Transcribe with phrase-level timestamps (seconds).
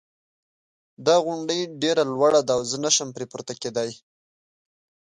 [1.05, 3.91] دا غونډی ډېره لوړه ده او زه نه شم پری پورته کېدای